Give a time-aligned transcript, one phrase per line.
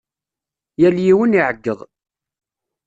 [0.81, 1.79] Yal yiwen iɛeggeḍ.